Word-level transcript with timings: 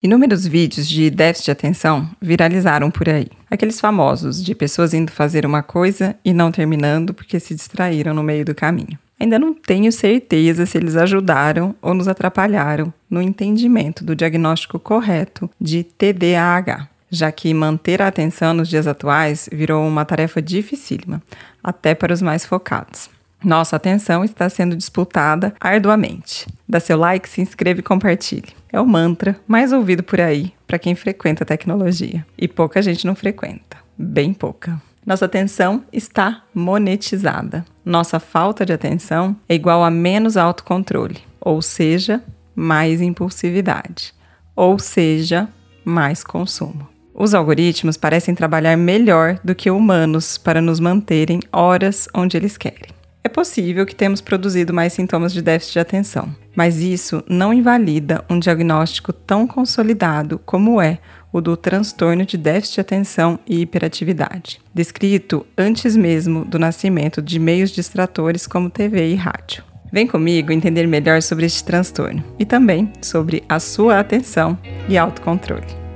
Inúmeros 0.00 0.46
vídeos 0.46 0.88
de 0.88 1.10
déficit 1.10 1.46
de 1.46 1.50
atenção 1.50 2.08
viralizaram 2.22 2.88
por 2.88 3.08
aí. 3.08 3.26
Aqueles 3.50 3.80
famosos 3.80 4.44
de 4.44 4.54
pessoas 4.54 4.94
indo 4.94 5.10
fazer 5.10 5.44
uma 5.44 5.60
coisa 5.60 6.14
e 6.24 6.32
não 6.32 6.52
terminando 6.52 7.12
porque 7.12 7.40
se 7.40 7.52
distraíram 7.52 8.14
no 8.14 8.22
meio 8.22 8.44
do 8.44 8.54
caminho. 8.54 8.96
Ainda 9.18 9.40
não 9.40 9.52
tenho 9.52 9.90
certeza 9.90 10.64
se 10.66 10.78
eles 10.78 10.94
ajudaram 10.94 11.74
ou 11.82 11.94
nos 11.94 12.06
atrapalharam 12.06 12.94
no 13.10 13.20
entendimento 13.20 14.04
do 14.04 14.14
diagnóstico 14.14 14.78
correto 14.78 15.50
de 15.60 15.82
TDAH, 15.82 16.88
já 17.10 17.32
que 17.32 17.52
manter 17.52 18.00
a 18.00 18.06
atenção 18.06 18.54
nos 18.54 18.68
dias 18.68 18.86
atuais 18.86 19.48
virou 19.50 19.84
uma 19.84 20.04
tarefa 20.04 20.40
dificílima, 20.40 21.20
até 21.60 21.92
para 21.92 22.14
os 22.14 22.22
mais 22.22 22.46
focados. 22.46 23.10
Nossa 23.44 23.76
atenção 23.76 24.24
está 24.24 24.48
sendo 24.48 24.76
disputada 24.76 25.54
arduamente. 25.60 26.46
Dá 26.68 26.80
seu 26.80 26.98
like, 26.98 27.28
se 27.28 27.40
inscreva 27.40 27.80
e 27.80 27.84
compartilhe. 27.84 28.48
É 28.72 28.80
o 28.80 28.86
mantra 28.86 29.36
mais 29.46 29.72
ouvido 29.72 30.02
por 30.02 30.20
aí 30.20 30.52
para 30.66 30.78
quem 30.78 30.94
frequenta 30.94 31.44
tecnologia. 31.44 32.26
E 32.36 32.48
pouca 32.48 32.82
gente 32.82 33.06
não 33.06 33.14
frequenta. 33.14 33.78
Bem 33.96 34.34
pouca. 34.34 34.80
Nossa 35.06 35.24
atenção 35.24 35.84
está 35.92 36.42
monetizada. 36.52 37.64
Nossa 37.84 38.20
falta 38.20 38.66
de 38.66 38.72
atenção 38.72 39.34
é 39.48 39.54
igual 39.54 39.82
a 39.82 39.90
menos 39.90 40.36
autocontrole, 40.36 41.18
ou 41.40 41.62
seja, 41.62 42.22
mais 42.54 43.00
impulsividade, 43.00 44.12
ou 44.54 44.78
seja, 44.78 45.48
mais 45.84 46.22
consumo. 46.22 46.86
Os 47.14 47.32
algoritmos 47.32 47.96
parecem 47.96 48.34
trabalhar 48.34 48.76
melhor 48.76 49.40
do 49.42 49.54
que 49.54 49.70
humanos 49.70 50.36
para 50.36 50.60
nos 50.60 50.78
manterem 50.78 51.40
horas 51.50 52.06
onde 52.14 52.36
eles 52.36 52.58
querem. 52.58 52.90
É 53.22 53.28
possível 53.28 53.84
que 53.84 53.94
temos 53.94 54.20
produzido 54.20 54.72
mais 54.72 54.92
sintomas 54.92 55.32
de 55.32 55.42
déficit 55.42 55.74
de 55.74 55.78
atenção, 55.80 56.34
mas 56.54 56.80
isso 56.80 57.22
não 57.28 57.52
invalida 57.52 58.24
um 58.30 58.38
diagnóstico 58.38 59.12
tão 59.12 59.46
consolidado 59.46 60.40
como 60.44 60.80
é 60.80 60.98
o 61.32 61.40
do 61.40 61.56
transtorno 61.56 62.24
de 62.24 62.36
déficit 62.38 62.76
de 62.76 62.80
atenção 62.80 63.38
e 63.46 63.60
hiperatividade, 63.60 64.60
descrito 64.72 65.44
antes 65.56 65.96
mesmo 65.96 66.44
do 66.44 66.58
nascimento 66.58 67.20
de 67.20 67.38
meios 67.38 67.70
distratores 67.70 68.46
como 68.46 68.70
TV 68.70 69.10
e 69.10 69.14
rádio. 69.14 69.62
Vem 69.92 70.06
comigo 70.06 70.52
entender 70.52 70.86
melhor 70.86 71.22
sobre 71.22 71.46
este 71.46 71.64
transtorno 71.64 72.22
e 72.38 72.44
também 72.44 72.92
sobre 73.00 73.42
a 73.48 73.58
sua 73.58 73.98
atenção 73.98 74.58
e 74.88 74.96
autocontrole. 74.96 75.87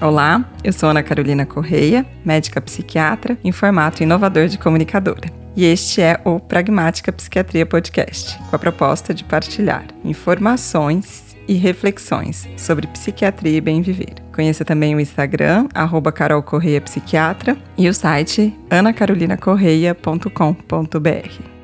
Olá, 0.00 0.50
eu 0.64 0.72
sou 0.72 0.88
Ana 0.88 1.02
Carolina 1.02 1.44
Correia, 1.44 2.06
médica 2.24 2.58
psiquiatra 2.58 3.36
em 3.44 3.52
formato 3.52 4.02
inovador 4.02 4.48
de 4.48 4.56
comunicadora. 4.56 5.30
E 5.54 5.62
este 5.62 6.00
é 6.00 6.18
o 6.24 6.40
Pragmática 6.40 7.12
Psiquiatria 7.12 7.66
Podcast, 7.66 8.38
com 8.48 8.56
a 8.56 8.58
proposta 8.58 9.12
de 9.12 9.22
partilhar 9.24 9.84
informações 10.02 11.36
e 11.46 11.52
reflexões 11.52 12.48
sobre 12.56 12.86
psiquiatria 12.86 13.58
e 13.58 13.60
bem 13.60 13.82
viver. 13.82 14.14
Conheça 14.34 14.64
também 14.64 14.94
o 14.94 15.00
Instagram, 15.00 15.68
arroba 15.74 16.10
Carol 16.10 16.42
Correia 16.42 16.80
Psiquiatra, 16.80 17.58
e 17.76 17.86
o 17.86 17.92
site 17.92 18.58
anacarolinacorreia.com.br. 18.70 21.59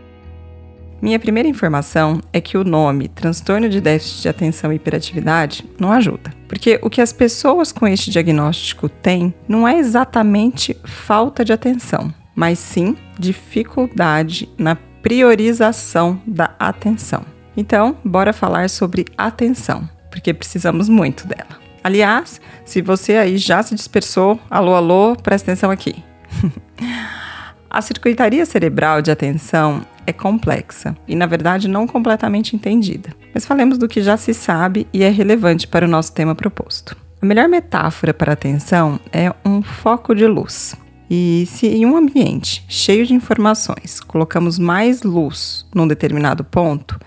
Minha 1.00 1.18
primeira 1.18 1.48
informação 1.48 2.20
é 2.32 2.40
que 2.40 2.56
o 2.56 2.64
nome 2.64 3.08
transtorno 3.08 3.68
de 3.68 3.80
déficit 3.80 4.22
de 4.22 4.28
atenção 4.28 4.72
e 4.72 4.76
hiperatividade 4.76 5.68
não 5.78 5.92
ajuda. 5.92 6.32
Porque 6.48 6.78
o 6.82 6.88
que 6.88 7.00
as 7.00 7.12
pessoas 7.12 7.70
com 7.70 7.86
este 7.86 8.10
diagnóstico 8.10 8.88
têm 8.88 9.34
não 9.46 9.68
é 9.68 9.78
exatamente 9.78 10.76
falta 10.84 11.44
de 11.44 11.52
atenção, 11.52 12.12
mas 12.34 12.58
sim 12.58 12.96
dificuldade 13.18 14.48
na 14.58 14.76
priorização 15.02 16.20
da 16.26 16.54
atenção. 16.58 17.22
Então, 17.56 17.96
bora 18.04 18.32
falar 18.32 18.68
sobre 18.70 19.04
atenção, 19.16 19.88
porque 20.10 20.32
precisamos 20.32 20.88
muito 20.88 21.26
dela. 21.26 21.60
Aliás, 21.84 22.40
se 22.64 22.82
você 22.82 23.16
aí 23.16 23.38
já 23.38 23.62
se 23.62 23.74
dispersou, 23.74 24.40
alô, 24.50 24.74
alô, 24.74 25.14
presta 25.14 25.52
atenção 25.52 25.70
aqui. 25.70 26.02
A 27.70 27.82
circuitaria 27.82 28.44
cerebral 28.46 29.02
de 29.02 29.10
atenção 29.10 29.82
é 30.06 30.12
complexa 30.12 30.96
e, 31.06 31.14
na 31.14 31.26
verdade, 31.26 31.68
não 31.68 31.86
completamente 31.86 32.54
entendida. 32.54 33.10
Mas 33.34 33.44
falemos 33.44 33.78
do 33.78 33.88
que 33.88 34.02
já 34.02 34.16
se 34.16 34.32
sabe 34.32 34.86
e 34.92 35.02
é 35.02 35.08
relevante 35.08 35.66
para 35.66 35.84
o 35.84 35.88
nosso 35.88 36.12
tema 36.12 36.34
proposto. 36.34 36.96
A 37.20 37.26
melhor 37.26 37.48
metáfora 37.48 38.14
para 38.14 38.32
atenção 38.32 39.00
é 39.12 39.32
um 39.44 39.62
foco 39.62 40.14
de 40.14 40.26
luz. 40.26 40.76
E 41.08 41.44
se 41.46 41.66
em 41.66 41.86
um 41.86 41.96
ambiente 41.96 42.64
cheio 42.68 43.06
de 43.06 43.14
informações 43.14 44.00
colocamos 44.00 44.58
mais 44.58 45.02
luz 45.02 45.64
num 45.74 45.86
determinado 45.86 46.44
ponto, 46.44 46.98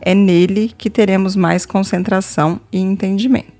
é 0.00 0.14
nele 0.14 0.72
que 0.76 0.90
teremos 0.90 1.34
mais 1.34 1.64
concentração 1.64 2.60
e 2.70 2.78
entendimento. 2.78 3.53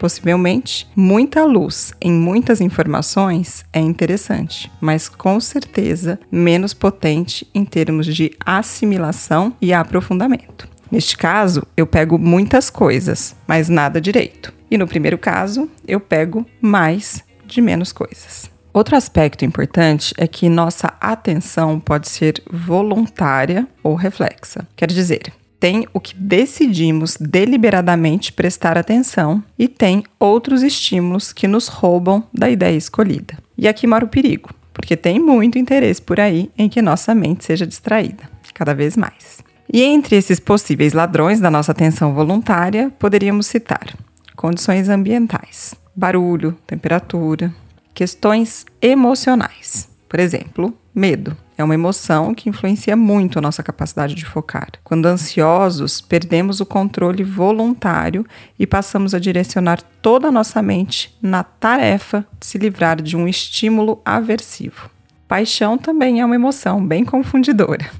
Possivelmente, 0.00 0.88
muita 0.96 1.44
luz 1.44 1.92
em 2.00 2.10
muitas 2.10 2.62
informações 2.62 3.66
é 3.70 3.80
interessante, 3.80 4.72
mas 4.80 5.10
com 5.10 5.38
certeza 5.38 6.18
menos 6.32 6.72
potente 6.72 7.46
em 7.54 7.66
termos 7.66 8.06
de 8.06 8.34
assimilação 8.40 9.54
e 9.60 9.74
aprofundamento. 9.74 10.66
Neste 10.90 11.18
caso, 11.18 11.66
eu 11.76 11.86
pego 11.86 12.18
muitas 12.18 12.70
coisas, 12.70 13.36
mas 13.46 13.68
nada 13.68 14.00
direito. 14.00 14.54
E 14.70 14.78
no 14.78 14.88
primeiro 14.88 15.18
caso, 15.18 15.68
eu 15.86 16.00
pego 16.00 16.46
mais 16.62 17.22
de 17.44 17.60
menos 17.60 17.92
coisas. 17.92 18.50
Outro 18.72 18.96
aspecto 18.96 19.44
importante 19.44 20.14
é 20.16 20.26
que 20.26 20.48
nossa 20.48 20.94
atenção 20.98 21.78
pode 21.78 22.08
ser 22.08 22.42
voluntária 22.50 23.68
ou 23.82 23.94
reflexa. 23.94 24.66
Quer 24.74 24.90
dizer, 24.90 25.32
tem 25.60 25.86
o 25.92 26.00
que 26.00 26.16
decidimos 26.16 27.18
deliberadamente 27.20 28.32
prestar 28.32 28.78
atenção 28.78 29.44
e 29.58 29.68
tem 29.68 30.02
outros 30.18 30.62
estímulos 30.62 31.34
que 31.34 31.46
nos 31.46 31.68
roubam 31.68 32.24
da 32.32 32.48
ideia 32.48 32.76
escolhida. 32.76 33.36
E 33.58 33.68
aqui 33.68 33.86
mora 33.86 34.06
o 34.06 34.08
perigo, 34.08 34.48
porque 34.72 34.96
tem 34.96 35.20
muito 35.20 35.58
interesse 35.58 36.00
por 36.00 36.18
aí 36.18 36.50
em 36.56 36.66
que 36.66 36.80
nossa 36.80 37.14
mente 37.14 37.44
seja 37.44 37.66
distraída, 37.66 38.24
cada 38.54 38.74
vez 38.74 38.96
mais. 38.96 39.38
E 39.72 39.82
entre 39.82 40.16
esses 40.16 40.40
possíveis 40.40 40.94
ladrões 40.94 41.38
da 41.38 41.50
nossa 41.50 41.72
atenção 41.72 42.14
voluntária, 42.14 42.90
poderíamos 42.98 43.46
citar 43.46 43.94
condições 44.34 44.88
ambientais, 44.88 45.74
barulho, 45.94 46.56
temperatura, 46.66 47.54
questões 47.92 48.64
emocionais, 48.80 49.88
por 50.08 50.18
exemplo, 50.18 50.74
medo 51.00 51.34
é 51.56 51.64
uma 51.64 51.72
emoção 51.72 52.34
que 52.34 52.48
influencia 52.50 52.94
muito 52.94 53.38
a 53.38 53.42
nossa 53.42 53.62
capacidade 53.62 54.14
de 54.14 54.26
focar. 54.26 54.68
Quando 54.84 55.06
ansiosos, 55.06 56.00
perdemos 56.00 56.60
o 56.60 56.66
controle 56.66 57.24
voluntário 57.24 58.26
e 58.58 58.66
passamos 58.66 59.14
a 59.14 59.18
direcionar 59.18 59.80
toda 60.02 60.28
a 60.28 60.32
nossa 60.32 60.60
mente 60.60 61.16
na 61.22 61.42
tarefa 61.42 62.26
de 62.38 62.46
se 62.46 62.58
livrar 62.58 63.00
de 63.00 63.16
um 63.16 63.26
estímulo 63.26 64.00
aversivo. 64.04 64.90
Paixão 65.26 65.78
também 65.78 66.20
é 66.20 66.24
uma 66.24 66.34
emoção 66.34 66.84
bem 66.86 67.04
confundidora. 67.04 67.90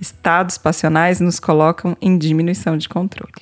Estados 0.00 0.58
passionais 0.58 1.20
nos 1.20 1.38
colocam 1.38 1.96
em 2.00 2.18
diminuição 2.18 2.76
de 2.76 2.88
controle. 2.88 3.32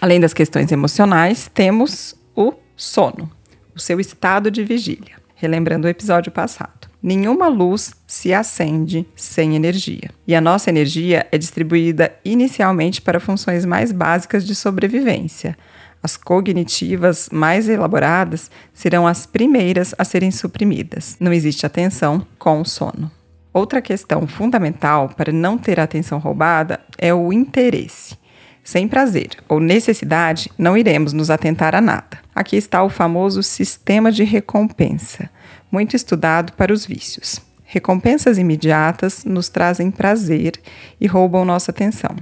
Além 0.00 0.20
das 0.20 0.34
questões 0.34 0.70
emocionais, 0.70 1.50
temos 1.52 2.14
o 2.36 2.54
sono, 2.76 3.30
o 3.74 3.80
seu 3.80 3.98
estado 3.98 4.50
de 4.50 4.62
vigília. 4.62 5.16
Relembrando 5.34 5.86
o 5.86 5.90
episódio 5.90 6.30
passado. 6.30 6.81
Nenhuma 7.02 7.48
luz 7.48 7.94
se 8.06 8.32
acende 8.32 9.04
sem 9.16 9.56
energia. 9.56 10.08
E 10.24 10.36
a 10.36 10.40
nossa 10.40 10.70
energia 10.70 11.26
é 11.32 11.36
distribuída 11.36 12.12
inicialmente 12.24 13.02
para 13.02 13.18
funções 13.18 13.64
mais 13.64 13.90
básicas 13.90 14.46
de 14.46 14.54
sobrevivência. 14.54 15.58
As 16.00 16.16
cognitivas 16.16 17.28
mais 17.32 17.68
elaboradas 17.68 18.52
serão 18.72 19.04
as 19.04 19.26
primeiras 19.26 19.92
a 19.98 20.04
serem 20.04 20.30
suprimidas. 20.30 21.16
Não 21.18 21.32
existe 21.32 21.66
atenção 21.66 22.24
com 22.38 22.60
o 22.60 22.64
sono. 22.64 23.10
Outra 23.52 23.82
questão 23.82 24.26
fundamental 24.28 25.08
para 25.08 25.32
não 25.32 25.58
ter 25.58 25.80
a 25.80 25.82
atenção 25.82 26.20
roubada 26.20 26.80
é 26.96 27.12
o 27.12 27.32
interesse. 27.32 28.16
Sem 28.62 28.86
prazer 28.86 29.30
ou 29.48 29.58
necessidade, 29.58 30.50
não 30.56 30.76
iremos 30.76 31.12
nos 31.12 31.30
atentar 31.30 31.74
a 31.74 31.80
nada. 31.80 32.18
Aqui 32.32 32.56
está 32.56 32.82
o 32.84 32.88
famoso 32.88 33.42
sistema 33.42 34.12
de 34.12 34.22
recompensa 34.22 35.28
muito 35.72 35.96
estudado 35.96 36.52
para 36.52 36.72
os 36.72 36.86
vícios. 36.86 37.40
Recompensas 37.64 38.36
imediatas 38.36 39.24
nos 39.24 39.48
trazem 39.48 39.90
prazer 39.90 40.60
e 41.00 41.06
roubam 41.06 41.42
nossa 41.42 41.70
atenção. 41.70 42.14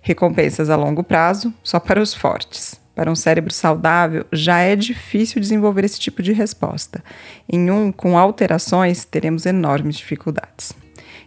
Recompensas 0.00 0.70
a 0.70 0.76
longo 0.76 1.04
prazo 1.04 1.52
só 1.62 1.78
para 1.78 2.00
os 2.00 2.14
fortes. 2.14 2.80
Para 2.94 3.10
um 3.10 3.14
cérebro 3.14 3.52
saudável, 3.52 4.24
já 4.32 4.60
é 4.60 4.74
difícil 4.74 5.42
desenvolver 5.42 5.84
esse 5.84 6.00
tipo 6.00 6.22
de 6.22 6.32
resposta. 6.32 7.04
Em 7.46 7.70
um 7.70 7.92
com 7.92 8.16
alterações, 8.16 9.04
teremos 9.04 9.44
enormes 9.44 9.96
dificuldades. 9.96 10.72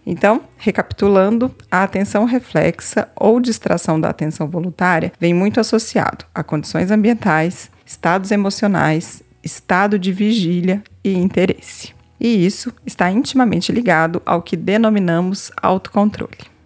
Então, 0.10 0.42
recapitulando, 0.58 1.54
a 1.70 1.84
atenção 1.84 2.24
reflexa 2.26 3.10
ou 3.16 3.40
distração 3.40 4.00
da 4.02 4.10
atenção 4.10 4.48
voluntária 4.48 5.12
vem 5.20 5.34
muito 5.34 5.60
associado 5.60 6.26
a 6.34 6.42
condições 6.42 6.90
ambientais, 6.90 7.70
estados 7.86 8.32
emocionais 8.32 9.22
estado 9.44 9.98
de 9.98 10.12
vigília 10.12 10.84
e 11.04 11.14
interesse. 11.14 11.94
E 12.20 12.46
isso 12.46 12.74
está 12.86 13.12
intimamente 13.12 13.72
ligado 13.72 14.22
ao 14.26 14.42
que 14.42 14.56
denominamos 14.56 15.52
autocontrole. 15.62 16.58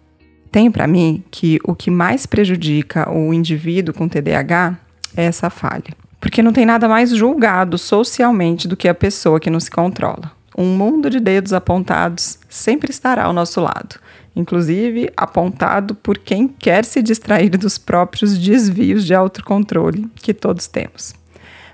Tenho 0.50 0.70
para 0.70 0.86
mim 0.86 1.22
que 1.30 1.58
o 1.64 1.74
que 1.74 1.90
mais 1.90 2.26
prejudica 2.26 3.10
o 3.10 3.32
indivíduo 3.32 3.94
com 3.94 4.08
TDAH 4.08 4.78
é 5.16 5.24
essa 5.24 5.48
falha. 5.48 5.94
Porque 6.20 6.42
não 6.42 6.52
tem 6.52 6.64
nada 6.64 6.88
mais 6.88 7.10
julgado 7.10 7.76
socialmente 7.76 8.68
do 8.68 8.76
que 8.76 8.88
a 8.88 8.94
pessoa 8.94 9.40
que 9.40 9.50
não 9.50 9.58
se 9.58 9.70
controla. 9.70 10.30
Um 10.56 10.76
mundo 10.76 11.08
de 11.08 11.18
dedos 11.18 11.52
apontados 11.52 12.38
sempre 12.48 12.90
estará 12.90 13.24
ao 13.24 13.32
nosso 13.32 13.60
lado, 13.60 13.98
inclusive 14.36 15.10
apontado 15.16 15.94
por 15.94 16.18
quem 16.18 16.46
quer 16.46 16.84
se 16.84 17.02
distrair 17.02 17.48
dos 17.50 17.78
próprios 17.78 18.36
desvios 18.36 19.04
de 19.04 19.14
autocontrole 19.14 20.06
que 20.16 20.34
todos 20.34 20.66
temos. 20.66 21.14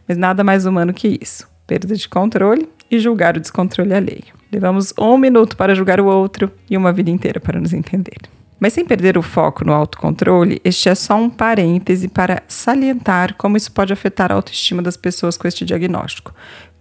Mas 0.08 0.16
nada 0.16 0.43
mais 0.43 0.64
humano 0.64 0.94
que 0.94 1.19
isso: 1.20 1.46
perda 1.66 1.94
de 1.94 2.08
controle 2.08 2.69
e 2.90 2.99
julgar 2.99 3.37
o 3.37 3.40
descontrole 3.40 3.93
alheio. 3.93 4.38
Levamos 4.50 4.94
um 4.99 5.19
minuto 5.19 5.56
para 5.56 5.75
julgar 5.75 6.00
o 6.00 6.06
outro 6.06 6.50
e 6.70 6.76
uma 6.76 6.93
vida 6.93 7.10
inteira 7.10 7.38
para 7.38 7.60
nos 7.60 7.75
entender. 7.75 8.19
Mas 8.58 8.72
sem 8.72 8.84
perder 8.84 9.16
o 9.16 9.22
foco 9.22 9.64
no 9.64 9.72
autocontrole, 9.72 10.60
este 10.64 10.88
é 10.88 10.94
só 10.94 11.14
um 11.14 11.31
parêntese 11.31 12.08
para 12.08 12.43
salientar 12.49 13.34
como 13.34 13.56
isso 13.56 13.70
pode 13.70 13.93
afetar 13.93 14.32
a 14.32 14.34
autoestima 14.34 14.82
das 14.82 14.96
pessoas 14.96 15.37
com 15.37 15.46
este 15.46 15.64
diagnóstico, 15.64 16.34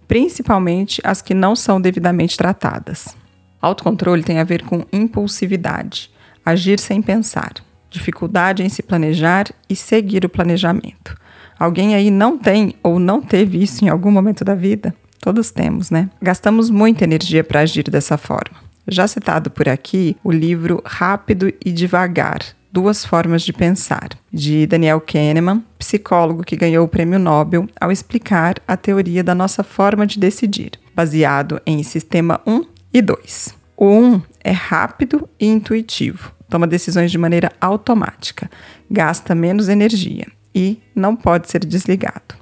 principalmente 0.08 1.00
as 1.04 1.22
que 1.22 1.34
não 1.34 1.54
são 1.54 1.80
devidamente 1.80 2.36
tratadas. 2.36 3.14
Autocontrole 3.60 4.24
tem 4.24 4.40
a 4.40 4.44
ver 4.44 4.64
com 4.64 4.84
impulsividade, 4.92 6.10
agir 6.44 6.80
sem 6.80 7.00
pensar, 7.00 7.52
dificuldade 7.90 8.62
em 8.62 8.68
se 8.68 8.82
planejar 8.82 9.46
e 9.68 9.76
seguir 9.76 10.24
o 10.24 10.28
planejamento. 10.28 11.14
Alguém 11.58 11.94
aí 11.94 12.10
não 12.10 12.38
tem 12.38 12.74
ou 12.82 13.00
não 13.00 13.20
teve 13.20 13.60
isso 13.60 13.84
em 13.84 13.88
algum 13.88 14.10
momento 14.12 14.44
da 14.44 14.54
vida? 14.54 14.94
Todos 15.20 15.50
temos, 15.50 15.90
né? 15.90 16.08
Gastamos 16.22 16.70
muita 16.70 17.02
energia 17.02 17.42
para 17.42 17.60
agir 17.60 17.90
dessa 17.90 18.16
forma. 18.16 18.56
Já 18.86 19.06
citado 19.08 19.50
por 19.50 19.68
aqui, 19.68 20.16
o 20.22 20.30
livro 20.30 20.80
Rápido 20.84 21.52
e 21.64 21.72
Devagar, 21.72 22.38
Duas 22.72 23.04
Formas 23.04 23.42
de 23.42 23.52
Pensar, 23.52 24.10
de 24.32 24.66
Daniel 24.66 25.00
Kahneman, 25.00 25.64
psicólogo 25.78 26.44
que 26.44 26.56
ganhou 26.56 26.86
o 26.86 26.88
prêmio 26.88 27.18
Nobel 27.18 27.66
ao 27.80 27.90
explicar 27.90 28.54
a 28.66 28.76
teoria 28.76 29.24
da 29.24 29.34
nossa 29.34 29.64
forma 29.64 30.06
de 30.06 30.18
decidir, 30.18 30.72
baseado 30.94 31.60
em 31.66 31.82
sistema 31.82 32.40
1 32.46 32.62
e 32.94 33.02
2. 33.02 33.54
O 33.76 33.90
1 33.90 34.22
é 34.44 34.52
rápido 34.52 35.28
e 35.38 35.46
intuitivo, 35.46 36.32
toma 36.48 36.66
decisões 36.66 37.10
de 37.10 37.18
maneira 37.18 37.52
automática, 37.60 38.48
gasta 38.90 39.34
menos 39.34 39.68
energia 39.68 40.37
e 40.58 40.82
não 40.92 41.14
pode 41.14 41.48
ser 41.48 41.64
desligado. 41.64 42.34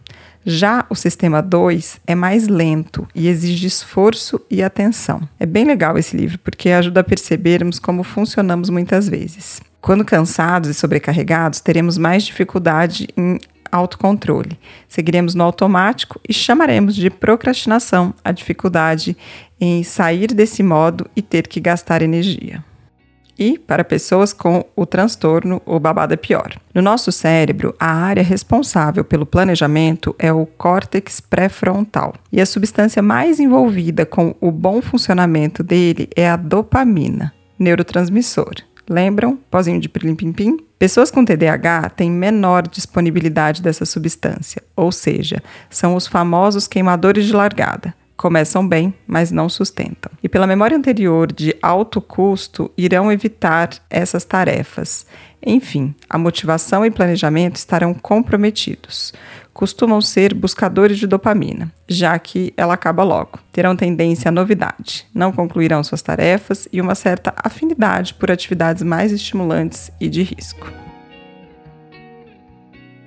Já 0.43 0.87
o 0.89 0.95
sistema 0.95 1.43
2 1.43 2.01
é 2.07 2.15
mais 2.15 2.49
lento 2.49 3.07
e 3.15 3.29
exige 3.29 3.67
esforço 3.67 4.41
e 4.51 4.63
atenção. 4.63 5.29
É 5.39 5.45
bem 5.45 5.65
legal 5.65 5.99
esse 5.99 6.17
livro 6.17 6.39
porque 6.39 6.71
ajuda 6.71 7.01
a 7.01 7.05
percebermos 7.05 7.79
como 7.79 8.03
funcionamos 8.03 8.71
muitas 8.71 9.07
vezes. 9.07 9.61
Quando 9.83 10.05
cansados 10.05 10.71
e 10.71 10.75
sobrecarregados, 10.75 11.61
teremos 11.61 11.99
mais 11.99 12.25
dificuldade 12.25 13.07
em 13.17 13.39
autocontrole. 13.71 14.59
Seguiremos 14.89 15.35
no 15.35 15.45
automático 15.45 16.19
e 16.27 16.33
chamaremos 16.33 16.95
de 16.95 17.11
procrastinação 17.11 18.15
a 18.25 18.33
dificuldade 18.33 19.15
em 19.61 19.83
sair 19.83 20.29
desse 20.29 20.63
modo 20.63 21.07
e 21.15 21.21
ter 21.21 21.49
que 21.49 21.61
gastar 21.61 22.01
energia 22.01 22.65
e 23.39 23.59
para 23.59 23.85
pessoas 23.85 24.33
com 24.33 24.65
o 24.75 24.87
transtorno, 24.87 25.61
o 25.67 25.79
babado 25.79 26.15
é 26.15 26.17
pior. 26.17 26.55
No 26.75 26.83
nosso 26.83 27.13
cérebro, 27.13 27.75
a 27.79 27.91
área 27.91 28.23
responsável 28.23 29.05
pelo 29.05 29.27
planejamento 29.27 30.15
é 30.19 30.33
o 30.33 30.47
córtex 30.47 31.21
pré-frontal, 31.21 32.15
e 32.33 32.41
a 32.41 32.47
substância 32.47 33.03
mais 33.03 33.39
envolvida 33.39 34.07
com 34.07 34.35
o 34.41 34.51
bom 34.51 34.81
funcionamento 34.81 35.63
dele 35.63 36.09
é 36.17 36.29
a 36.29 36.37
dopamina, 36.37 37.33
neurotransmissor. 37.59 38.55
Lembram? 38.89 39.39
Pozinho 39.51 39.81
de 39.81 39.89
pilim-pim-pim? 39.89 40.59
Pessoas 40.79 41.11
com 41.11 41.25
TDAH 41.25 41.91
têm 41.91 42.11
menor 42.11 42.69
disponibilidade 42.69 43.61
dessa 43.61 43.85
substância, 43.85 44.63
ou 44.77 44.93
seja, 44.93 45.43
são 45.69 45.97
os 45.97 46.07
famosos 46.07 46.69
queimadores 46.69 47.25
de 47.25 47.33
largada 47.33 47.95
começam 48.17 48.67
bem, 48.67 48.95
mas 49.07 49.31
não 49.31 49.49
sustentam. 49.49 50.11
E 50.23 50.29
pela 50.29 50.47
memória 50.47 50.77
anterior 50.77 51.31
de 51.31 51.55
alto 51.63 52.01
custo, 52.01 52.71
irão 52.77 53.13
evitar 53.13 53.71
essas 53.91 54.25
tarefas. 54.25 55.07
Enfim, 55.45 55.95
a 56.09 56.19
motivação 56.19 56.85
e 56.85 56.91
planejamento 56.91 57.57
estarão 57.57 57.95
comprometidos. 57.95 59.13
Costumam 59.53 60.01
ser 60.01 60.35
buscadores 60.35 60.99
de 60.99 61.07
dopamina, 61.07 61.73
já 61.89 62.19
que 62.19 62.53
ela 62.57 62.75
acaba 62.75 63.05
logo. 63.05 63.39
Terão 63.53 63.77
tendência 63.77 64.29
à 64.29 64.33
novidade, 64.33 65.07
não 65.15 65.33
concluirão 65.33 65.85
suas 65.85 66.03
tarefas 66.03 66.69
e 66.73 66.81
uma 66.81 66.95
certa 66.95 67.33
afinidade 67.37 68.15
por 68.15 68.31
atividades 68.31 68.83
mais 68.83 69.13
estimulantes 69.13 69.91
e 70.01 70.09
de 70.09 70.23
risco. 70.23 70.86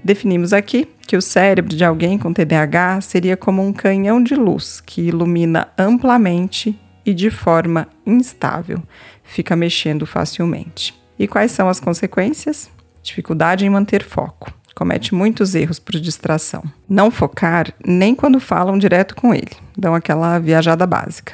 Definimos 0.04 0.54
aqui 0.54 0.88
que 1.07 1.18
o 1.18 1.22
cérebro 1.22 1.75
de 1.75 1.84
alguém 1.84 2.18
com 2.18 2.34
TDAH 2.34 3.01
seria 3.01 3.36
como 3.36 3.66
um 3.66 3.74
canhão 3.74 4.22
de 4.22 4.36
luz 4.36 4.80
que 4.80 5.01
ilumina 5.01 5.68
amplamente 5.78 6.80
e 7.06 7.13
de 7.13 7.30
forma 7.30 7.88
instável, 8.06 8.81
fica 9.24 9.56
mexendo 9.56 10.06
facilmente. 10.06 10.94
E 11.18 11.28
quais 11.28 11.51
são 11.51 11.68
as 11.68 11.80
consequências? 11.80 12.69
Dificuldade 13.01 13.66
em 13.66 13.69
manter 13.69 14.04
foco. 14.04 14.54
Comete 14.75 15.13
muitos 15.13 15.56
erros 15.56 15.80
por 15.80 16.00
distração. 16.00 16.63
Não 16.88 17.12
focar 17.12 17.74
nem 17.86 18.16
quando 18.16 18.40
falam 18.40 18.78
direto 18.78 19.16
com 19.16 19.34
ele, 19.34 19.52
dão 19.78 19.94
aquela 19.94 20.40
viajada 20.40 20.86
básica. 20.86 21.34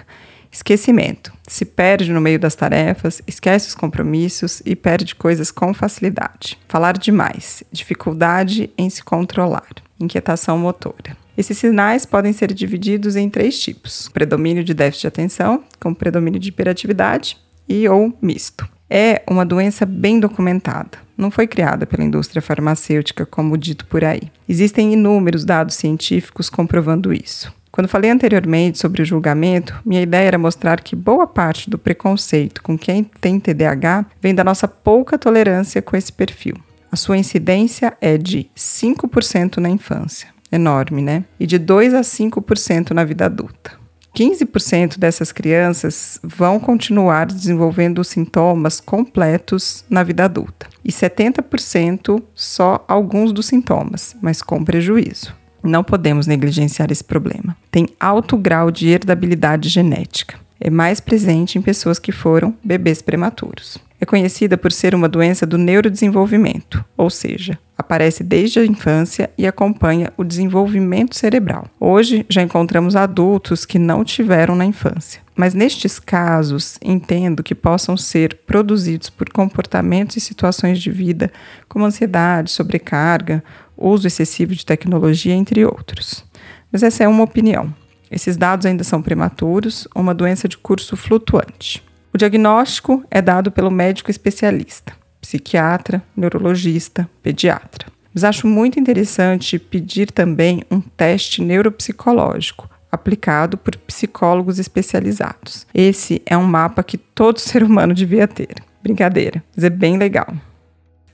Esquecimento. 0.55 1.33
Se 1.45 1.65
perde 1.65 2.13
no 2.13 2.21
meio 2.21 2.39
das 2.39 2.55
tarefas, 2.55 3.21
esquece 3.27 3.67
os 3.67 3.75
compromissos 3.75 4.61
e 4.65 4.73
perde 4.73 5.13
coisas 5.13 5.51
com 5.51 5.73
facilidade. 5.73 6.57
Falar 6.69 6.97
demais. 6.97 7.61
Dificuldade 7.73 8.69
em 8.77 8.89
se 8.89 9.03
controlar. 9.03 9.67
Inquietação 9.99 10.57
motora. 10.57 11.17
Esses 11.37 11.57
sinais 11.57 12.05
podem 12.05 12.31
ser 12.31 12.53
divididos 12.53 13.17
em 13.17 13.29
três 13.29 13.59
tipos: 13.59 14.07
predomínio 14.13 14.63
de 14.63 14.73
déficit 14.73 15.01
de 15.01 15.07
atenção, 15.07 15.61
com 15.77 15.93
predomínio 15.93 16.39
de 16.39 16.47
hiperatividade 16.47 17.37
e 17.67 17.85
ou 17.89 18.17
misto. 18.21 18.65
É 18.89 19.23
uma 19.29 19.45
doença 19.45 19.85
bem 19.85 20.21
documentada. 20.21 20.99
Não 21.17 21.29
foi 21.29 21.47
criada 21.47 21.85
pela 21.85 22.05
indústria 22.05 22.41
farmacêutica, 22.41 23.25
como 23.25 23.57
dito 23.57 23.85
por 23.87 24.05
aí. 24.05 24.31
Existem 24.47 24.93
inúmeros 24.93 25.43
dados 25.43 25.75
científicos 25.75 26.49
comprovando 26.49 27.13
isso. 27.13 27.53
Quando 27.75 27.89
falei 27.89 28.09
anteriormente 28.09 28.77
sobre 28.77 29.01
o 29.01 29.05
julgamento, 29.05 29.77
minha 29.85 30.01
ideia 30.01 30.29
era 30.29 30.37
mostrar 30.37 30.79
que 30.79 30.95
boa 30.95 31.27
parte 31.27 31.69
do 31.69 31.77
preconceito 31.77 32.63
com 32.63 32.77
quem 32.77 33.03
tem 33.03 33.37
TDAH 33.37 34.05
vem 34.21 34.33
da 34.33 34.45
nossa 34.45 34.65
pouca 34.65 35.17
tolerância 35.17 35.81
com 35.81 35.97
esse 35.97 36.09
perfil. 36.09 36.55
A 36.89 36.95
sua 36.95 37.17
incidência 37.17 37.91
é 37.99 38.17
de 38.17 38.49
5% 38.55 39.57
na 39.57 39.69
infância, 39.69 40.29
enorme, 40.49 41.01
né? 41.01 41.25
E 41.37 41.45
de 41.45 41.57
2 41.57 41.93
a 41.95 41.99
5% 41.99 42.91
na 42.91 43.03
vida 43.03 43.25
adulta. 43.25 43.73
15% 44.15 44.97
dessas 44.97 45.33
crianças 45.33 46.17
vão 46.23 46.61
continuar 46.61 47.25
desenvolvendo 47.25 48.01
sintomas 48.05 48.79
completos 48.79 49.83
na 49.89 50.01
vida 50.01 50.23
adulta 50.23 50.67
e 50.81 50.93
70% 50.93 52.23
só 52.33 52.85
alguns 52.87 53.33
dos 53.33 53.47
sintomas, 53.47 54.15
mas 54.21 54.41
com 54.41 54.63
prejuízo. 54.63 55.35
Não 55.65 55.83
podemos 55.83 56.27
negligenciar 56.27 56.91
esse 56.91 57.03
problema. 57.03 57.57
Tem 57.71 57.87
alto 57.99 58.37
grau 58.37 58.69
de 58.69 58.87
herdabilidade 58.87 59.67
genética. 59.69 60.35
É 60.59 60.69
mais 60.69 60.99
presente 60.99 61.57
em 61.57 61.61
pessoas 61.61 61.99
que 61.99 62.11
foram 62.11 62.55
bebês 62.63 63.01
prematuros. 63.01 63.77
É 63.99 64.05
conhecida 64.05 64.57
por 64.57 64.71
ser 64.71 64.93
uma 64.93 65.07
doença 65.07 65.45
do 65.45 65.57
neurodesenvolvimento, 65.57 66.83
ou 66.97 67.09
seja, 67.09 67.57
aparece 67.77 68.23
desde 68.23 68.59
a 68.59 68.65
infância 68.65 69.29
e 69.37 69.47
acompanha 69.47 70.11
o 70.17 70.23
desenvolvimento 70.23 71.15
cerebral. 71.15 71.67
Hoje 71.79 72.25
já 72.29 72.41
encontramos 72.41 72.95
adultos 72.95 73.65
que 73.65 73.79
não 73.79 74.03
tiveram 74.03 74.55
na 74.55 74.65
infância. 74.65 75.21
Mas 75.35 75.53
nestes 75.53 75.99
casos, 75.99 76.77
entendo 76.81 77.43
que 77.43 77.55
possam 77.55 77.97
ser 77.97 78.39
produzidos 78.45 79.09
por 79.09 79.29
comportamentos 79.29 80.15
e 80.15 80.21
situações 80.21 80.79
de 80.79 80.89
vida 80.89 81.31
como 81.67 81.85
ansiedade, 81.85 82.51
sobrecarga 82.51 83.43
uso 83.77 84.07
excessivo 84.07 84.53
de 84.55 84.65
tecnologia, 84.65 85.33
entre 85.33 85.65
outros. 85.65 86.25
Mas 86.71 86.83
essa 86.83 87.03
é 87.03 87.07
uma 87.07 87.23
opinião. 87.23 87.73
Esses 88.09 88.37
dados 88.37 88.65
ainda 88.65 88.83
são 88.83 89.01
prematuros, 89.01 89.87
uma 89.95 90.13
doença 90.13 90.47
de 90.47 90.57
curso 90.57 90.95
flutuante. 90.95 91.83
O 92.13 92.17
diagnóstico 92.17 93.03
é 93.11 93.21
dado 93.21 93.51
pelo 93.51 93.69
médico 93.69 94.09
especialista, 94.09 94.93
psiquiatra, 95.19 96.01
neurologista, 96.15 97.09
pediatra. 97.21 97.87
Mas 98.13 98.23
acho 98.23 98.47
muito 98.47 98.79
interessante 98.79 99.59
pedir 99.59 100.09
também 100.11 100.63
um 100.71 100.79
teste 100.79 101.41
neuropsicológico 101.41 102.69
aplicado 102.89 103.57
por 103.57 103.75
psicólogos 103.75 104.57
especializados. 104.57 105.67
Esse 105.73 106.21
é 106.25 106.37
um 106.37 106.45
mapa 106.45 106.81
que 106.81 106.97
todo 106.97 107.39
ser 107.41 107.61
humano 107.61 107.93
devia 107.93 108.27
ter. 108.27 108.55
Brincadeira, 108.81 109.43
mas 109.55 109.63
é 109.63 109.69
bem 109.69 109.97
legal. 109.97 110.33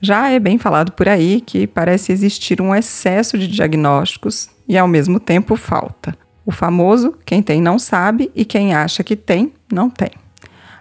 Já 0.04 0.30
é 0.30 0.40
bem 0.40 0.58
falado 0.58 0.90
por 0.90 1.08
aí 1.08 1.40
que 1.40 1.64
parece 1.64 2.10
existir 2.10 2.60
um 2.60 2.74
excesso 2.74 3.38
de 3.38 3.46
diagnósticos 3.46 4.50
e 4.66 4.76
ao 4.76 4.88
mesmo 4.88 5.20
tempo 5.20 5.54
falta. 5.54 6.18
O 6.44 6.50
famoso 6.50 7.14
quem 7.24 7.40
tem 7.40 7.62
não 7.62 7.78
sabe 7.78 8.28
e 8.34 8.44
quem 8.44 8.74
acha 8.74 9.04
que 9.04 9.14
tem, 9.14 9.52
não 9.72 9.88
tem. 9.88 10.10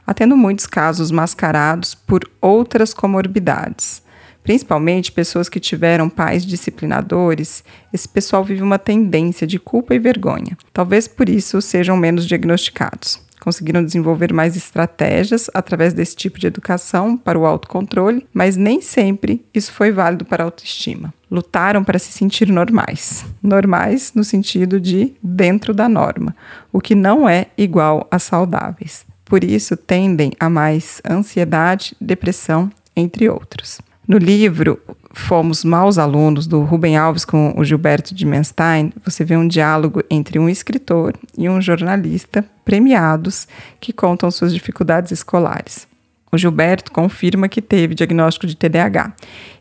atendo 0.08 0.36
muitos 0.36 0.66
casos 0.66 1.12
mascarados 1.12 1.94
por 1.94 2.28
outras 2.42 2.96
comorbidades. 2.96 4.02
Principalmente 4.42 5.12
pessoas 5.12 5.48
que 5.48 5.60
tiveram 5.60 6.10
pais 6.10 6.44
disciplinadores, 6.44 7.64
esse 7.94 8.10
pessoal 8.10 8.44
vive 8.44 8.64
uma 8.64 8.80
tendência 8.80 9.46
de 9.46 9.60
culpa 9.60 9.94
e 9.94 10.00
vergonha. 10.00 10.58
Talvez 10.74 11.08
por 11.08 11.30
isso 11.30 11.62
sejam 11.62 11.96
menos 11.96 12.26
diagnosticados 12.26 13.22
conseguiram 13.42 13.84
desenvolver 13.84 14.32
mais 14.32 14.56
estratégias 14.56 15.50
através 15.54 15.94
desse 15.94 16.16
tipo 16.16 16.40
de 16.40 16.46
educação 16.46 17.18
para 17.18 17.38
o 17.38 17.46
autocontrole, 17.46 18.26
mas 18.32 18.56
nem 18.56 18.80
sempre 18.80 19.44
isso 19.54 19.74
foi 19.74 19.92
válido 19.92 20.24
para 20.24 20.44
a 20.44 20.46
autoestima. 20.46 21.12
Lutaram 21.30 21.84
para 21.84 21.98
se 21.98 22.12
sentir 22.12 22.48
normais. 22.48 23.26
Normais 23.42 24.14
no 24.14 24.24
sentido 24.24 24.80
de 24.80 25.14
dentro 25.24 25.74
da 25.74 25.90
norma, 25.90 26.36
o 26.72 26.80
que 26.80 26.94
não 26.94 27.28
é 27.28 27.48
igual 27.58 28.08
a 28.12 28.20
saudáveis. 28.20 29.06
Por 29.26 29.44
isso, 29.44 29.76
tendem 29.76 30.34
a 30.40 30.50
mais 30.50 31.02
ansiedade, 31.10 31.96
depressão, 32.00 32.70
entre 32.96 33.28
outros. 33.28 33.80
No 34.08 34.18
livro 34.18 34.80
Fomos 35.14 35.64
Maus 35.64 36.00
Alunos, 36.00 36.48
do 36.48 36.62
Rubem 36.62 36.98
Alves 36.98 37.24
com 37.24 37.54
o 37.56 37.64
Gilberto 37.64 38.16
de 38.16 38.26
Menstein, 38.26 38.92
você 39.06 39.24
vê 39.24 39.38
um 39.38 39.48
diálogo 39.48 40.02
entre 40.10 40.40
um 40.40 40.50
escritor 40.50 41.14
e 41.38 41.48
um 41.48 41.62
jornalista 41.62 42.44
premiados 42.66 43.48
que 43.80 43.94
contam 43.94 44.32
suas 44.32 44.54
dificuldades 44.54 45.12
escolares. 45.12 45.88
O 46.32 46.38
Gilberto 46.38 46.92
confirma 46.92 47.48
que 47.48 47.62
teve 47.62 47.94
diagnóstico 47.94 48.48
de 48.48 48.56
TDAH 48.56 49.14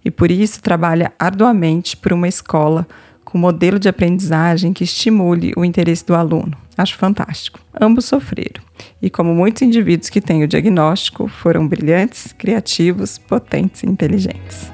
e 0.04 0.11
por 0.11 0.30
isso 0.30 0.62
trabalha 0.62 1.12
arduamente 1.18 1.97
por 1.97 2.12
uma 2.12 2.28
escola 2.28 2.87
com 3.30 3.38
modelo 3.38 3.78
de 3.78 3.88
aprendizagem 3.88 4.72
que 4.72 4.82
estimule 4.82 5.52
o 5.56 5.64
interesse 5.64 6.04
do 6.04 6.16
aluno. 6.16 6.52
Acho 6.76 6.99
fantástico. 6.99 7.60
Ambos 7.80 8.04
sofreram. 8.06 8.60
E 9.00 9.08
como 9.08 9.32
muitos 9.32 9.62
indivíduos 9.62 10.10
que 10.10 10.20
têm 10.20 10.42
o 10.42 10.49
diagnóstico, 10.49 11.28
foram 11.28 11.66
brilhantes, 11.66 12.32
criativos, 12.32 13.18
potentes 13.18 13.84
e 13.84 13.87
inteligentes. 13.88 14.72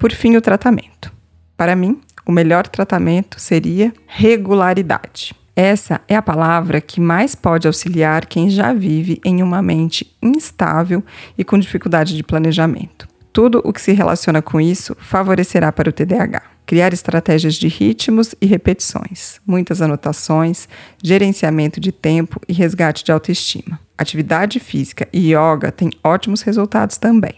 Por 0.00 0.10
fim, 0.10 0.36
o 0.36 0.42
tratamento. 0.42 1.12
Para 1.56 1.76
mim, 1.76 2.00
o 2.26 2.32
melhor 2.32 2.66
tratamento 2.66 3.38
seria 3.38 3.94
regularidade. 4.06 5.32
Essa 5.54 6.00
é 6.08 6.16
a 6.16 6.22
palavra 6.22 6.80
que 6.80 7.00
mais 7.00 7.36
pode 7.36 7.68
auxiliar 7.68 8.26
quem 8.26 8.50
já 8.50 8.72
vive 8.72 9.20
em 9.24 9.42
uma 9.44 9.62
mente 9.62 10.12
instável 10.20 11.04
e 11.38 11.44
com 11.44 11.56
dificuldade 11.56 12.16
de 12.16 12.24
planejamento. 12.24 13.06
Tudo 13.32 13.62
o 13.64 13.72
que 13.72 13.80
se 13.80 13.92
relaciona 13.92 14.42
com 14.42 14.60
isso 14.60 14.96
favorecerá 14.98 15.70
para 15.70 15.88
o 15.88 15.92
TDAH. 15.92 16.55
Criar 16.66 16.92
estratégias 16.92 17.54
de 17.54 17.68
ritmos 17.68 18.34
e 18.40 18.46
repetições, 18.46 19.40
muitas 19.46 19.80
anotações, 19.80 20.68
gerenciamento 21.02 21.78
de 21.78 21.92
tempo 21.92 22.40
e 22.48 22.52
resgate 22.52 23.04
de 23.04 23.12
autoestima. 23.12 23.78
Atividade 23.96 24.58
física 24.58 25.08
e 25.12 25.32
yoga 25.32 25.70
têm 25.70 25.90
ótimos 26.02 26.42
resultados 26.42 26.98
também. 26.98 27.34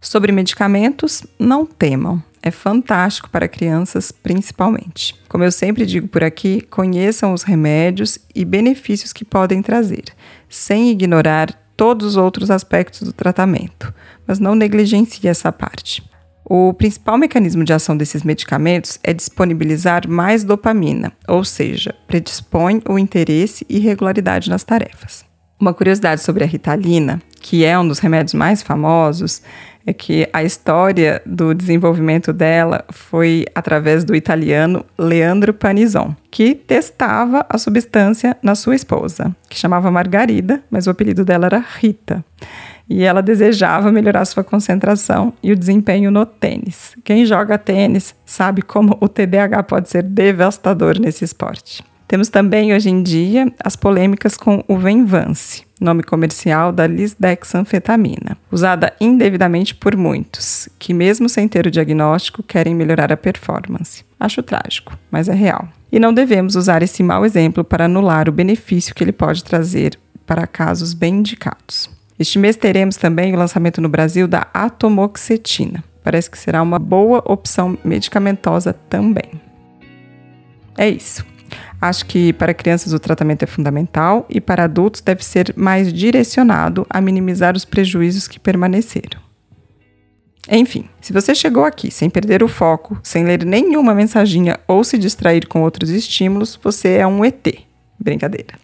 Sobre 0.00 0.30
medicamentos, 0.30 1.24
não 1.38 1.66
temam. 1.66 2.22
É 2.40 2.52
fantástico 2.52 3.28
para 3.28 3.48
crianças, 3.48 4.12
principalmente. 4.12 5.16
Como 5.28 5.42
eu 5.42 5.50
sempre 5.50 5.84
digo 5.84 6.06
por 6.06 6.22
aqui, 6.22 6.60
conheçam 6.60 7.34
os 7.34 7.42
remédios 7.42 8.16
e 8.32 8.44
benefícios 8.44 9.12
que 9.12 9.24
podem 9.24 9.60
trazer, 9.60 10.04
sem 10.48 10.90
ignorar 10.90 11.52
todos 11.76 12.06
os 12.06 12.16
outros 12.16 12.50
aspectos 12.50 13.02
do 13.02 13.12
tratamento, 13.12 13.92
mas 14.26 14.38
não 14.38 14.54
negligencie 14.54 15.28
essa 15.28 15.52
parte. 15.52 16.07
O 16.50 16.72
principal 16.72 17.18
mecanismo 17.18 17.62
de 17.62 17.74
ação 17.74 17.94
desses 17.94 18.22
medicamentos 18.22 18.98
é 19.04 19.12
disponibilizar 19.12 20.08
mais 20.08 20.42
dopamina, 20.42 21.12
ou 21.28 21.44
seja, 21.44 21.94
predispõe 22.06 22.80
o 22.88 22.98
interesse 22.98 23.66
e 23.68 23.78
regularidade 23.78 24.48
nas 24.48 24.64
tarefas. 24.64 25.26
Uma 25.60 25.74
curiosidade 25.74 26.22
sobre 26.22 26.44
a 26.44 26.46
Ritalina, 26.46 27.20
que 27.38 27.66
é 27.66 27.78
um 27.78 27.86
dos 27.86 27.98
remédios 27.98 28.32
mais 28.32 28.62
famosos, 28.62 29.42
é 29.84 29.92
que 29.92 30.26
a 30.32 30.42
história 30.42 31.20
do 31.26 31.52
desenvolvimento 31.52 32.32
dela 32.32 32.82
foi 32.90 33.44
através 33.54 34.02
do 34.02 34.14
italiano 34.16 34.86
Leandro 34.98 35.52
Panizon, 35.52 36.16
que 36.30 36.54
testava 36.54 37.44
a 37.46 37.58
substância 37.58 38.36
na 38.42 38.54
sua 38.54 38.74
esposa, 38.74 39.36
que 39.50 39.58
chamava 39.58 39.90
Margarida, 39.90 40.62
mas 40.70 40.86
o 40.86 40.90
apelido 40.90 41.26
dela 41.26 41.46
era 41.46 41.64
Rita. 41.78 42.24
E 42.88 43.04
ela 43.04 43.22
desejava 43.22 43.92
melhorar 43.92 44.24
sua 44.24 44.42
concentração 44.42 45.32
e 45.42 45.52
o 45.52 45.56
desempenho 45.56 46.10
no 46.10 46.24
tênis. 46.24 46.96
Quem 47.04 47.26
joga 47.26 47.58
tênis 47.58 48.14
sabe 48.24 48.62
como 48.62 48.96
o 49.00 49.08
TDAH 49.08 49.62
pode 49.64 49.90
ser 49.90 50.02
devastador 50.02 50.98
nesse 50.98 51.24
esporte. 51.24 51.84
Temos 52.08 52.30
também 52.30 52.72
hoje 52.72 52.88
em 52.88 53.02
dia 53.02 53.52
as 53.62 53.76
polêmicas 53.76 54.34
com 54.34 54.64
o 54.66 54.78
Venvance, 54.78 55.62
nome 55.78 56.02
comercial 56.02 56.72
da 56.72 56.86
lisdexanfetamina, 56.86 58.38
usada 58.50 58.94
indevidamente 58.98 59.74
por 59.74 59.94
muitos, 59.94 60.70
que 60.78 60.94
mesmo 60.94 61.28
sem 61.28 61.46
ter 61.46 61.66
o 61.66 61.70
diagnóstico 61.70 62.42
querem 62.42 62.74
melhorar 62.74 63.12
a 63.12 63.16
performance. 63.16 64.02
Acho 64.18 64.42
trágico, 64.42 64.98
mas 65.10 65.28
é 65.28 65.34
real. 65.34 65.68
E 65.92 65.98
não 65.98 66.14
devemos 66.14 66.56
usar 66.56 66.82
esse 66.82 67.02
mau 67.02 67.26
exemplo 67.26 67.62
para 67.62 67.84
anular 67.84 68.26
o 68.26 68.32
benefício 68.32 68.94
que 68.94 69.04
ele 69.04 69.12
pode 69.12 69.44
trazer 69.44 69.98
para 70.26 70.46
casos 70.46 70.94
bem 70.94 71.16
indicados. 71.16 71.90
Este 72.18 72.38
mês 72.38 72.56
teremos 72.56 72.96
também 72.96 73.32
o 73.32 73.38
lançamento 73.38 73.80
no 73.80 73.88
Brasil 73.88 74.26
da 74.26 74.48
atomoxetina. 74.52 75.84
Parece 76.02 76.30
que 76.30 76.38
será 76.38 76.62
uma 76.62 76.78
boa 76.78 77.22
opção 77.24 77.78
medicamentosa 77.84 78.72
também. 78.72 79.40
É 80.76 80.88
isso. 80.88 81.24
Acho 81.80 82.06
que 82.06 82.32
para 82.32 82.52
crianças 82.52 82.92
o 82.92 82.98
tratamento 82.98 83.44
é 83.44 83.46
fundamental 83.46 84.26
e 84.28 84.40
para 84.40 84.64
adultos 84.64 85.00
deve 85.00 85.24
ser 85.24 85.54
mais 85.56 85.92
direcionado 85.92 86.86
a 86.90 87.00
minimizar 87.00 87.56
os 87.56 87.64
prejuízos 87.64 88.26
que 88.26 88.40
permaneceram. 88.40 89.20
Enfim, 90.50 90.88
se 91.00 91.12
você 91.12 91.34
chegou 91.34 91.64
aqui 91.64 91.90
sem 91.90 92.08
perder 92.08 92.42
o 92.42 92.48
foco, 92.48 92.98
sem 93.02 93.22
ler 93.22 93.44
nenhuma 93.44 93.94
mensaginha 93.94 94.58
ou 94.66 94.82
se 94.82 94.98
distrair 94.98 95.46
com 95.46 95.62
outros 95.62 95.90
estímulos, 95.90 96.58
você 96.60 96.94
é 96.94 97.06
um 97.06 97.24
ET. 97.24 97.46
Brincadeira. 98.00 98.54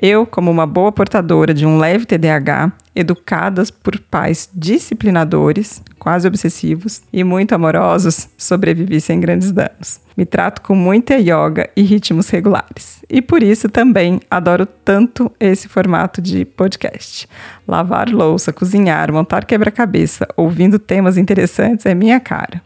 Eu, 0.00 0.26
como 0.26 0.50
uma 0.50 0.66
boa 0.66 0.92
portadora 0.92 1.52
de 1.52 1.66
um 1.66 1.78
leve 1.78 2.06
TDAH, 2.06 2.72
educadas 2.94 3.70
por 3.70 3.98
pais 3.98 4.48
disciplinadores, 4.54 5.82
quase 5.98 6.26
obsessivos 6.26 7.02
e 7.12 7.22
muito 7.22 7.54
amorosos, 7.54 8.28
sobrevivi 8.36 9.00
sem 9.00 9.20
grandes 9.20 9.52
danos. 9.52 10.00
Me 10.16 10.26
trato 10.26 10.60
com 10.62 10.74
muita 10.74 11.16
yoga 11.16 11.70
e 11.76 11.82
ritmos 11.82 12.28
regulares. 12.28 13.02
E 13.08 13.22
por 13.22 13.42
isso 13.42 13.68
também 13.68 14.20
adoro 14.30 14.66
tanto 14.66 15.30
esse 15.38 15.68
formato 15.68 16.20
de 16.20 16.44
podcast. 16.44 17.28
Lavar 17.66 18.08
louça, 18.08 18.52
cozinhar, 18.52 19.12
montar 19.12 19.44
quebra-cabeça, 19.44 20.26
ouvindo 20.36 20.78
temas 20.78 21.16
interessantes 21.16 21.86
é 21.86 21.94
minha 21.94 22.20
cara. 22.20 22.62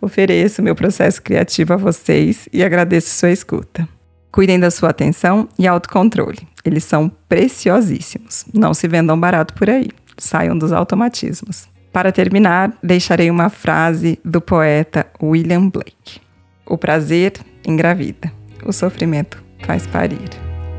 Ofereço 0.00 0.62
meu 0.62 0.74
processo 0.74 1.20
criativo 1.22 1.72
a 1.72 1.76
vocês 1.76 2.48
e 2.52 2.62
agradeço 2.62 3.10
sua 3.10 3.30
escuta. 3.30 3.97
Cuidem 4.30 4.58
da 4.60 4.70
sua 4.70 4.90
atenção 4.90 5.48
e 5.58 5.66
autocontrole. 5.66 6.46
Eles 6.64 6.84
são 6.84 7.10
preciosíssimos. 7.28 8.44
Não 8.52 8.74
se 8.74 8.86
vendam 8.86 9.18
barato 9.18 9.54
por 9.54 9.68
aí. 9.70 9.88
Saiam 10.16 10.56
dos 10.56 10.72
automatismos. 10.72 11.68
Para 11.92 12.12
terminar, 12.12 12.72
deixarei 12.82 13.30
uma 13.30 13.48
frase 13.48 14.18
do 14.24 14.40
poeta 14.40 15.06
William 15.22 15.68
Blake: 15.68 16.20
O 16.66 16.76
prazer 16.76 17.32
engravida, 17.66 18.30
o 18.64 18.72
sofrimento 18.72 19.42
faz 19.64 19.86
parir. 19.86 20.28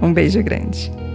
Um 0.01 0.13
beijo 0.13 0.41
grande. 0.43 1.08